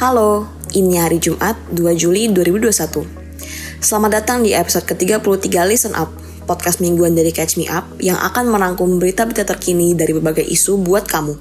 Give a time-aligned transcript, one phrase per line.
[0.00, 3.04] Halo, ini hari Jumat 2 Juli 2021.
[3.84, 6.08] Selamat datang di episode ke-33 Listen Up,
[6.48, 11.04] podcast mingguan dari Catch Me Up yang akan merangkum berita-berita terkini dari berbagai isu buat
[11.04, 11.36] kamu.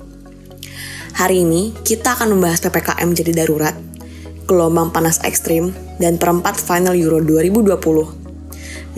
[1.16, 3.80] Hari ini, kita akan membahas PPKM jadi darurat,
[4.43, 7.80] gelombang panas ekstrim, dan perempat final Euro 2020.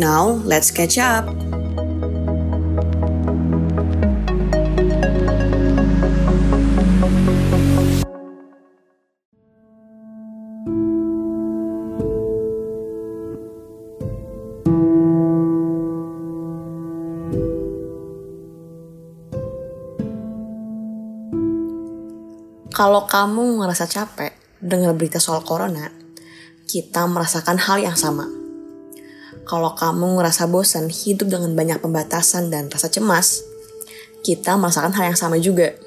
[0.01, 1.60] Now, let's catch up!
[22.81, 25.93] Kalau kamu ngerasa capek dengar berita soal corona,
[26.65, 28.25] kita merasakan hal yang sama.
[29.45, 33.45] Kalau kamu ngerasa bosan hidup dengan banyak pembatasan dan rasa cemas,
[34.25, 35.77] kita merasakan hal yang sama juga.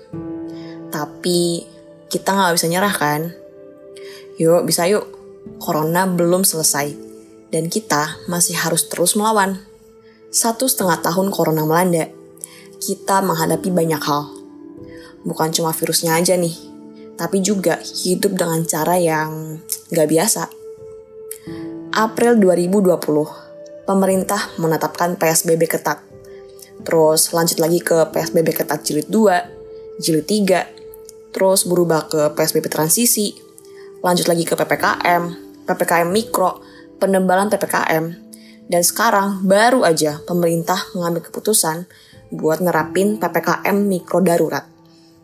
[0.95, 1.67] Tapi
[2.15, 3.27] kita nggak bisa nyerah kan?
[4.39, 5.11] Yuk bisa yuk,
[5.59, 6.95] corona belum selesai.
[7.51, 9.59] Dan kita masih harus terus melawan.
[10.31, 12.07] Satu setengah tahun corona melanda,
[12.79, 14.31] kita menghadapi banyak hal.
[15.27, 16.74] Bukan cuma virusnya aja nih,
[17.15, 20.43] tapi juga hidup dengan cara yang gak biasa.
[21.95, 26.03] April 2020, pemerintah menetapkan PSBB ketat.
[26.83, 33.39] Terus lanjut lagi ke PSBB ketat jilid 2, jilid 3, terus berubah ke PSBB transisi,
[34.03, 35.23] lanjut lagi ke PPKM,
[35.71, 36.59] PPKM mikro,
[36.99, 38.05] penebalan PPKM,
[38.67, 41.87] dan sekarang baru aja pemerintah mengambil keputusan
[42.35, 44.74] buat nerapin PPKM mikro darurat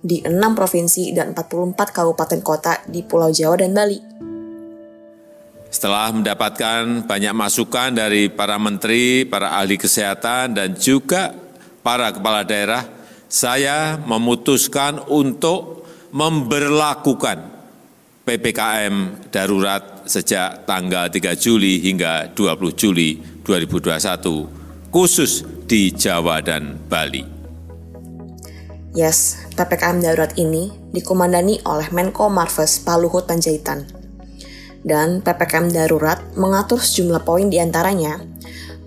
[0.00, 4.00] di 6 provinsi dan 44 kabupaten kota di Pulau Jawa dan Bali.
[5.70, 11.30] Setelah mendapatkan banyak masukan dari para menteri, para ahli kesehatan, dan juga
[11.86, 12.82] para kepala daerah,
[13.30, 17.62] saya memutuskan untuk memberlakukan
[18.26, 27.39] PPKM darurat sejak tanggal 3 Juli hingga 20 Juli 2021, khusus di Jawa dan Bali.
[28.90, 33.86] Yes, PPKM darurat ini dikomandani oleh Menko Marves Pak Luhut Panjaitan.
[34.83, 38.18] Dan PPKM darurat mengatur sejumlah poin di antaranya,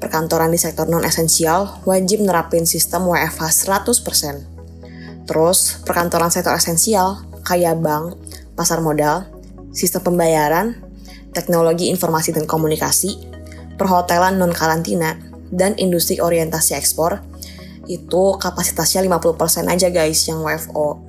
[0.03, 5.23] perkantoran di sektor non-esensial wajib nerapin sistem WFH 100%.
[5.23, 8.19] Terus, perkantoran sektor esensial kayak bank,
[8.59, 9.23] pasar modal,
[9.71, 10.83] sistem pembayaran,
[11.31, 13.23] teknologi informasi dan komunikasi,
[13.79, 15.15] perhotelan non-karantina,
[15.47, 17.23] dan industri orientasi ekspor
[17.87, 21.03] itu kapasitasnya 50% aja guys yang WFO.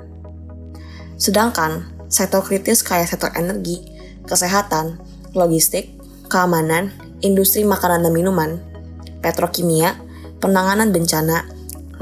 [1.15, 3.81] Sedangkan sektor kritis kayak sektor energi,
[4.27, 4.99] kesehatan,
[5.35, 5.95] logistik,
[6.27, 6.91] keamanan,
[7.23, 8.51] industri makanan dan minuman,
[9.23, 9.95] petrokimia,
[10.43, 11.47] penanganan bencana,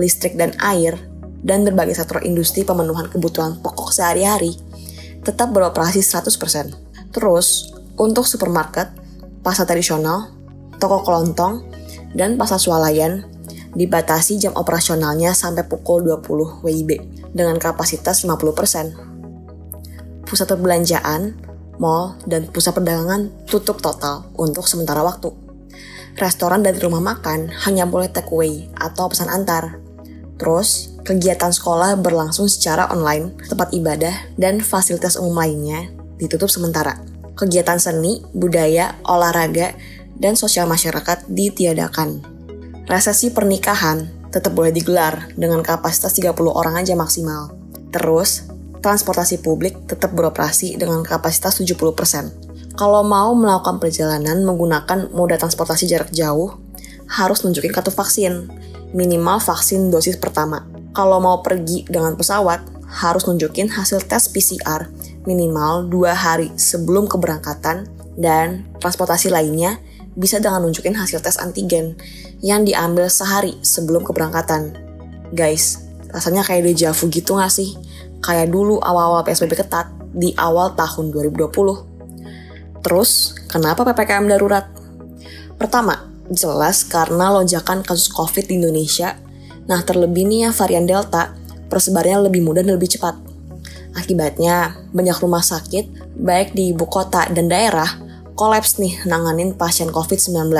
[0.00, 0.96] listrik dan air,
[1.42, 4.54] dan berbagai sektor industri pemenuhan kebutuhan pokok sehari-hari
[5.22, 7.14] tetap beroperasi 100%.
[7.14, 8.90] Terus, untuk supermarket,
[9.46, 10.34] pasar tradisional,
[10.82, 11.62] toko kelontong,
[12.12, 13.31] dan pasar swalayan
[13.72, 16.90] dibatasi jam operasionalnya sampai pukul 20 WIB
[17.32, 20.28] dengan kapasitas 50%.
[20.28, 21.36] Pusat perbelanjaan,
[21.80, 25.32] mall, dan pusat perdagangan tutup total untuk sementara waktu.
[26.20, 29.80] Restoran dan rumah makan hanya boleh take away atau pesan antar.
[30.36, 35.88] Terus, kegiatan sekolah berlangsung secara online, tempat ibadah, dan fasilitas umum lainnya
[36.20, 37.00] ditutup sementara.
[37.32, 39.72] Kegiatan seni, budaya, olahraga,
[40.20, 42.32] dan sosial masyarakat ditiadakan
[42.86, 47.52] resesi pernikahan tetap boleh digelar dengan kapasitas 30 orang aja maksimal.
[47.92, 48.48] Terus,
[48.80, 52.74] transportasi publik tetap beroperasi dengan kapasitas 70%.
[52.74, 56.56] Kalau mau melakukan perjalanan menggunakan moda transportasi jarak jauh,
[57.12, 58.48] harus nunjukin kartu vaksin,
[58.96, 60.64] minimal vaksin dosis pertama.
[60.96, 64.88] Kalau mau pergi dengan pesawat, harus nunjukin hasil tes PCR
[65.24, 67.88] minimal 2 hari sebelum keberangkatan
[68.20, 69.80] dan transportasi lainnya
[70.14, 71.96] bisa dengan nunjukin hasil tes antigen
[72.44, 74.76] yang diambil sehari sebelum keberangkatan.
[75.32, 77.76] Guys, rasanya kayak deja vu gitu gak sih?
[78.20, 82.82] Kayak dulu awal-awal PSBB ketat di awal tahun 2020.
[82.82, 84.66] Terus, kenapa PPKM darurat?
[85.56, 89.16] Pertama, jelas karena lonjakan kasus COVID di Indonesia.
[89.70, 91.32] Nah, terlebih nih ya varian Delta,
[91.70, 93.14] persebarannya lebih mudah dan lebih cepat.
[93.94, 97.86] Akibatnya, banyak rumah sakit, baik di ibu kota dan daerah,
[98.34, 100.52] kolaps nih nanganin pasien COVID-19.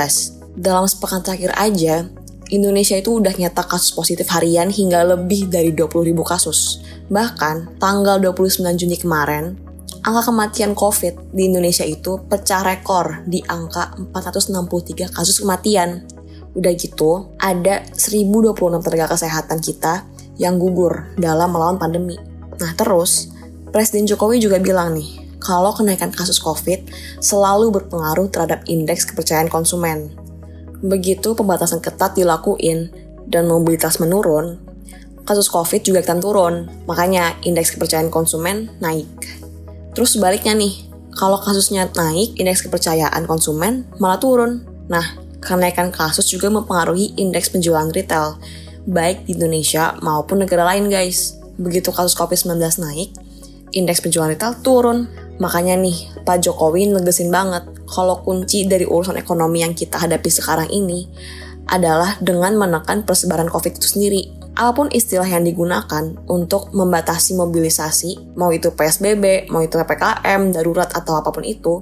[0.53, 2.05] Dalam sepekan terakhir aja,
[2.53, 6.85] Indonesia itu udah nyata kasus positif harian hingga lebih dari 20.000 kasus.
[7.09, 9.57] Bahkan, tanggal 29 Juni kemarin,
[10.05, 16.05] angka kematian COVID di Indonesia itu pecah rekor di angka 463 kasus kematian.
[16.53, 20.05] Udah gitu, ada 1026 tenaga kesehatan kita
[20.37, 22.19] yang gugur dalam melawan pandemi.
[22.61, 23.33] Nah terus,
[23.73, 26.87] Presiden Jokowi juga bilang nih, kalau kenaikan kasus COVID
[27.19, 30.15] selalu berpengaruh terhadap indeks kepercayaan konsumen.
[30.79, 32.87] Begitu pembatasan ketat dilakuin
[33.27, 34.59] dan mobilitas menurun,
[35.27, 36.55] kasus COVID juga akan turun,
[36.87, 39.07] makanya indeks kepercayaan konsumen naik.
[39.95, 44.65] Terus sebaliknya nih, kalau kasusnya naik, indeks kepercayaan konsumen malah turun.
[44.91, 48.39] Nah, kenaikan kasus juga mempengaruhi indeks penjualan retail,
[48.87, 51.39] baik di Indonesia maupun negara lain guys.
[51.55, 53.09] Begitu kasus COVID-19 naik,
[53.73, 55.09] indeks penjualan retail turun.
[55.41, 60.69] Makanya nih, Pak Jokowi negesin banget kalau kunci dari urusan ekonomi yang kita hadapi sekarang
[60.69, 61.09] ini
[61.67, 64.23] adalah dengan menekan persebaran COVID itu sendiri.
[64.53, 70.93] Apa pun istilah yang digunakan untuk membatasi mobilisasi, mau itu PSBB, mau itu PPKM, darurat
[70.93, 71.81] atau apa pun itu,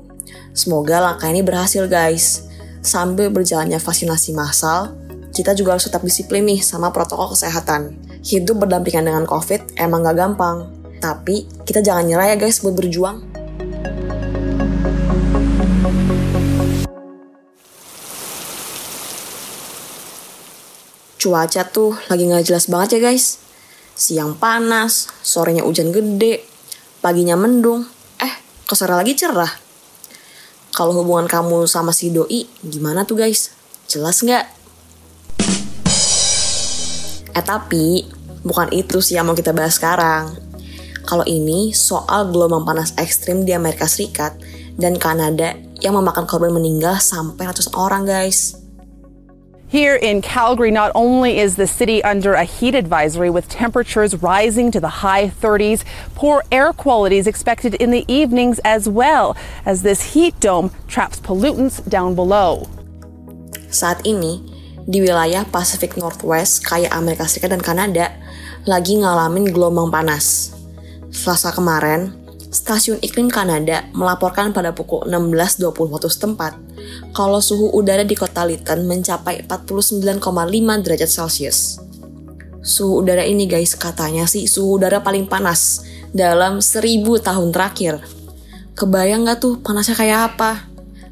[0.56, 2.48] semoga langkah ini berhasil guys.
[2.80, 4.96] Sambil berjalannya vaksinasi massal,
[5.36, 8.00] kita juga harus tetap disiplin nih sama protokol kesehatan.
[8.24, 13.26] Hidup berdampingan dengan COVID emang gak gampang, tapi kita jangan nyerah ya guys buat berjuang.
[21.18, 23.42] Cuaca tuh lagi gak jelas banget ya guys.
[23.98, 26.42] Siang panas, sorenya hujan gede,
[27.02, 27.86] paginya mendung,
[28.18, 28.34] eh
[28.66, 29.50] kok sore lagi cerah.
[30.74, 33.54] Kalau hubungan kamu sama si doi, gimana tuh guys?
[33.86, 34.46] Jelas nggak?
[37.38, 38.10] Eh tapi,
[38.42, 40.51] bukan itu sih yang mau kita bahas sekarang.
[41.06, 44.38] Kalau ini soal gelombang panas ekstrim di Amerika Serikat
[44.78, 48.62] dan Kanada yang memakan korban meninggal sampai ratusan orang guys.
[49.72, 54.68] Here in Calgary, not only is the city under a heat advisory with temperatures rising
[54.76, 59.32] to the high 30s, poor air quality is expected in the evenings as well,
[59.64, 62.68] as this heat dome traps pollutants down below.
[63.72, 64.44] Saat ini,
[64.84, 68.12] di wilayah Pacific Northwest kayak Amerika Serikat dan Kanada,
[68.68, 70.52] lagi ngalamin gelombang panas.
[71.12, 72.16] Selasa kemarin,
[72.52, 76.54] Stasiun Iklim Kanada melaporkan pada pukul 16.20 waktu setempat
[77.12, 80.20] kalau suhu udara di kota Lytton mencapai 49,5
[80.84, 81.80] derajat Celcius.
[82.64, 85.84] Suhu udara ini guys katanya sih suhu udara paling panas
[86.16, 88.04] dalam 1000 tahun terakhir.
[88.76, 90.68] Kebayang gak tuh panasnya kayak apa?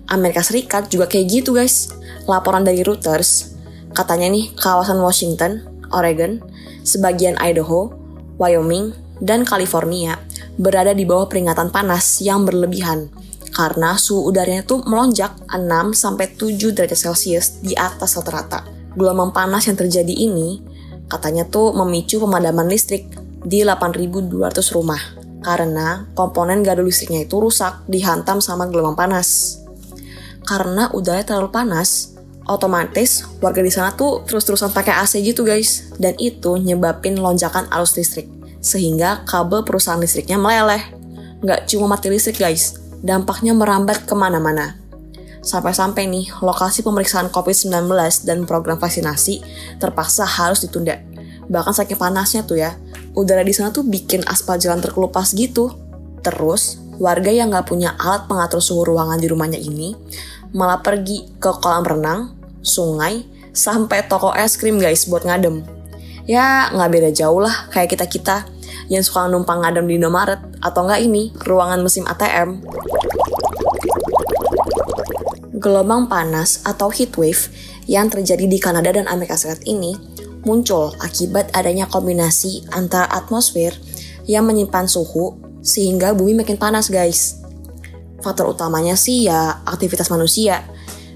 [0.08, 1.92] Amerika Serikat juga kayak gitu guys.
[2.24, 3.56] Laporan dari Reuters,
[3.92, 6.40] katanya nih kawasan Washington, Oregon,
[6.88, 7.92] sebagian Idaho,
[8.40, 10.20] Wyoming, dan California
[10.60, 13.08] berada di bawah peringatan panas yang berlebihan
[13.50, 18.64] karena suhu udaranya tuh melonjak 6 sampai 7 derajat Celcius di atas rata-rata.
[18.96, 20.64] Gelombang panas yang terjadi ini
[21.12, 23.10] katanya tuh memicu pemadaman listrik
[23.44, 24.32] di 8.200
[24.76, 25.00] rumah
[25.40, 29.60] karena komponen gardu listriknya itu rusak dihantam sama gelombang panas.
[30.48, 32.16] Karena udara terlalu panas,
[32.50, 37.94] otomatis warga di sana tuh terus-terusan pakai AC gitu guys dan itu nyebabin lonjakan arus
[38.00, 40.84] listrik sehingga kabel perusahaan listriknya meleleh.
[41.40, 44.76] Nggak cuma mati listrik guys, dampaknya merambat ke mana-mana.
[45.40, 47.88] Sampai-sampai nih, lokasi pemeriksaan COVID-19
[48.28, 49.40] dan program vaksinasi
[49.80, 51.00] terpaksa harus ditunda.
[51.48, 52.76] Bahkan saking panasnya tuh ya,
[53.16, 55.72] udara di sana tuh bikin aspal jalan terkelupas gitu.
[56.20, 59.96] Terus, warga yang nggak punya alat pengatur suhu ruangan di rumahnya ini
[60.52, 62.36] malah pergi ke kolam renang,
[62.66, 63.24] sungai,
[63.54, 65.79] sampai toko es krim guys buat ngadem.
[66.30, 68.46] Ya, nggak beda jauh lah kayak kita-kita
[68.86, 72.62] yang suka numpang ngadem di Indomaret atau nggak ini, ruangan mesin ATM.
[75.58, 77.50] Gelombang panas atau heat wave
[77.90, 79.98] yang terjadi di Kanada dan Amerika Serikat ini
[80.46, 83.74] muncul akibat adanya kombinasi antara atmosfer
[84.30, 85.34] yang menyimpan suhu
[85.66, 87.42] sehingga bumi makin panas guys.
[88.22, 90.62] Faktor utamanya sih ya aktivitas manusia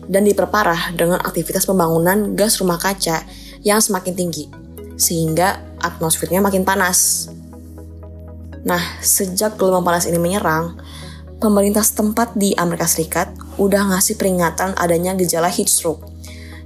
[0.10, 3.22] dan diperparah dengan aktivitas pembangunan gas rumah kaca
[3.62, 4.62] yang semakin tinggi
[4.96, 7.30] sehingga atmosfernya makin panas.
[8.64, 10.80] Nah, sejak gelombang panas ini menyerang,
[11.44, 16.08] pemerintah setempat di Amerika Serikat udah ngasih peringatan adanya gejala heat stroke,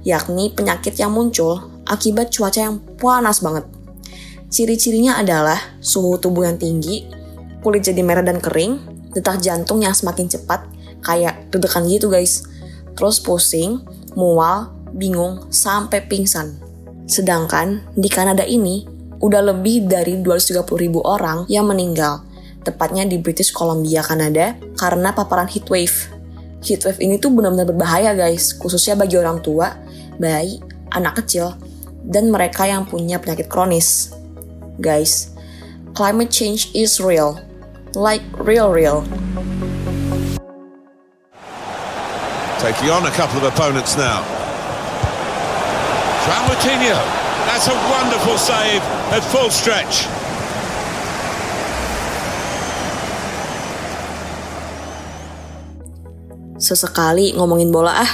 [0.06, 3.66] yakni penyakit yang muncul akibat cuaca yang panas banget.
[4.48, 7.04] Ciri-cirinya adalah suhu tubuh yang tinggi,
[7.60, 8.78] kulit jadi merah dan kering,
[9.12, 10.64] detak jantung yang semakin cepat,
[11.02, 12.46] kayak deg-degan gitu guys.
[12.94, 13.82] Terus pusing,
[14.14, 16.67] mual, bingung, sampai pingsan.
[17.08, 18.84] Sedangkan di Kanada ini,
[19.24, 22.20] udah lebih dari 230 ribu orang yang meninggal
[22.62, 26.12] tepatnya di British Columbia, Kanada, karena paparan heat wave.
[26.60, 29.72] Heat wave ini tuh benar-benar berbahaya guys, khususnya bagi orang tua,
[30.20, 30.60] bayi,
[30.92, 31.56] anak kecil,
[32.04, 34.12] dan mereka yang punya penyakit kronis.
[34.76, 35.32] Guys,
[35.96, 37.40] climate change is real,
[37.96, 39.00] like real real.
[42.60, 44.37] Taking on a couple of opponents now.
[47.48, 50.04] That's a wonderful save at full stretch.
[56.60, 58.12] Sesekali ngomongin bola ah.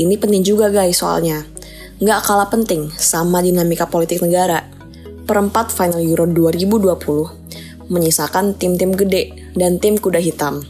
[0.00, 1.44] Ini penting juga guys soalnya.
[2.00, 4.64] Nggak kalah penting sama dinamika politik negara.
[5.28, 10.64] Perempat final Euro 2020 menyisakan tim-tim gede dan tim kuda hitam.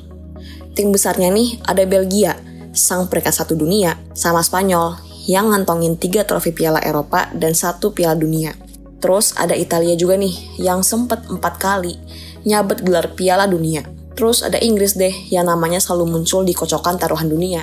[0.75, 2.35] Tim besarnya nih ada Belgia,
[2.75, 8.17] sang peringkat satu dunia, sama Spanyol yang ngantongin tiga trofi Piala Eropa dan satu Piala
[8.17, 8.57] Dunia.
[8.99, 12.01] Terus ada Italia juga nih, yang sempet empat kali
[12.49, 13.85] nyabet gelar Piala Dunia.
[14.17, 17.63] Terus ada Inggris deh, yang namanya selalu muncul di kocokan taruhan dunia.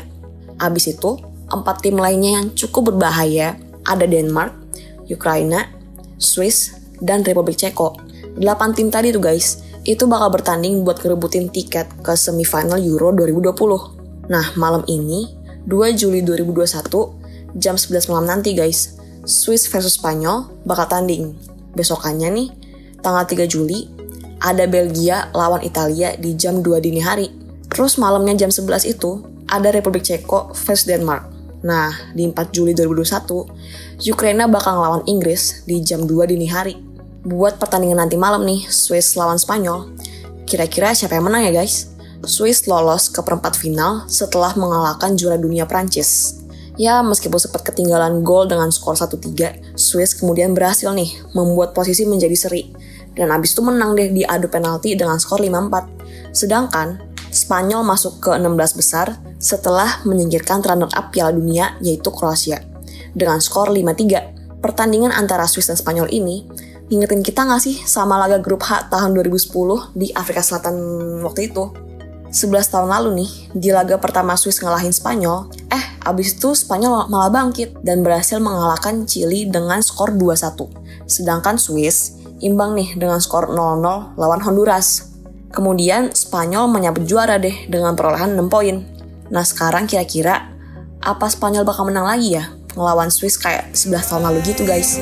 [0.55, 1.19] Abis itu,
[1.51, 4.55] empat tim lainnya yang cukup berbahaya ada Denmark,
[5.11, 5.67] Ukraina,
[6.15, 7.99] Swiss, dan Republik Ceko.
[8.39, 14.31] Delapan tim tadi tuh guys, itu bakal bertanding buat ngerebutin tiket ke semifinal Euro 2020.
[14.31, 15.27] Nah, malam ini,
[15.67, 17.24] 2 Juli 2021,
[17.55, 21.33] jam 11 malam nanti guys, Swiss versus Spanyol bakal tanding.
[21.75, 22.47] Besokannya nih,
[22.99, 23.87] tanggal 3 Juli,
[24.43, 27.31] ada Belgia lawan Italia di jam 2 dini hari.
[27.71, 31.31] Terus malamnya jam 11 itu, ada Republik Ceko versus Denmark.
[31.65, 36.77] Nah, di 4 Juli 2021, Ukraina bakal ngelawan Inggris di jam 2 dini hari.
[37.25, 39.97] Buat pertandingan nanti malam nih, Swiss lawan Spanyol.
[40.45, 41.89] Kira-kira siapa yang menang ya guys?
[42.21, 46.34] Swiss lolos ke perempat final setelah mengalahkan juara dunia Prancis.
[46.75, 52.35] Ya, meskipun sempat ketinggalan gol dengan skor 1-3, Swiss kemudian berhasil nih membuat posisi menjadi
[52.35, 52.75] seri.
[53.15, 56.35] Dan abis itu menang deh di adu penalti dengan skor 5-4.
[56.35, 56.99] Sedangkan,
[57.35, 62.63] Spanyol masuk ke 16 besar setelah menyingkirkan runner-up Piala Dunia yaitu Kroasia.
[63.11, 66.47] Dengan skor 5-3, pertandingan antara Swiss dan Spanyol ini
[66.87, 70.75] ngingetin kita nggak sih sama laga grup H tahun 2010 di Afrika Selatan
[71.27, 71.84] waktu itu?
[72.35, 77.31] 11 tahun lalu nih, di laga pertama Swiss ngalahin Spanyol, eh abis itu Spanyol malah
[77.31, 80.67] bangkit dan berhasil mengalahkan Chili dengan skor 2-1.
[81.07, 85.15] Sedangkan Swiss imbang nih dengan skor 0-0 lawan Honduras.
[85.55, 88.83] Kemudian Spanyol menyabet juara deh dengan perolehan 6 poin.
[89.31, 90.51] Nah sekarang kira-kira
[90.99, 92.51] apa Spanyol bakal menang lagi ya?
[92.75, 94.99] Ngelawan Swiss kayak 11 tahun lalu gitu guys.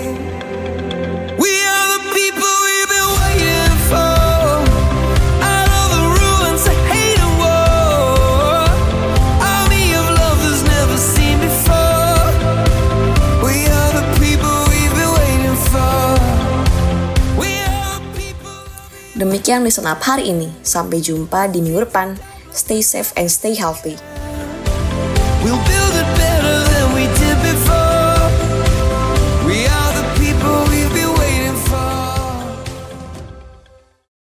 [19.33, 20.45] Demikian listen up hari ini.
[20.61, 22.13] Sampai jumpa di minggu depan.
[22.53, 23.97] Stay safe and stay healthy.
[25.41, 25.57] We'll